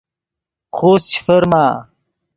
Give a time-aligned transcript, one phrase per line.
[0.75, 1.65] خوست چے فرما